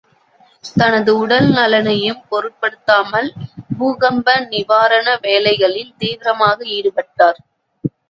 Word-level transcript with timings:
தனது 0.75 1.11
உடல்நலனையும் 1.17 2.23
பொருட்படுத்தாமல், 2.29 3.29
பூகம்ப 3.77 4.27
நிவாரண 4.49 5.07
வேலைகளில் 5.23 5.97
தீவிரமாக 5.97 6.57
ஈடுபட்டார். 6.75 7.41